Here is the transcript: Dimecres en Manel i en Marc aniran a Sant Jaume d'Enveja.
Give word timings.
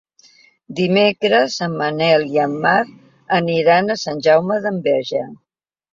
Dimecres 0.79 1.57
en 1.67 1.75
Manel 1.83 2.25
i 2.37 2.41
en 2.45 2.57
Marc 2.63 2.91
aniran 3.41 3.95
a 3.95 3.99
Sant 4.05 4.25
Jaume 4.29 4.59
d'Enveja. 4.65 5.23